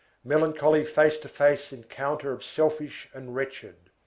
[0.23, 3.91] Melancholy face to face encounter of selfish and wretched.